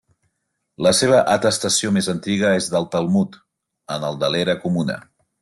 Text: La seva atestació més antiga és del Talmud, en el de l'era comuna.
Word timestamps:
La 0.85 0.93
seva 0.99 1.19
atestació 1.33 1.91
més 1.97 2.09
antiga 2.13 2.55
és 2.61 2.71
del 2.77 2.89
Talmud, 2.97 3.39
en 3.99 4.09
el 4.09 4.19
de 4.25 4.33
l'era 4.37 4.59
comuna. 4.67 4.99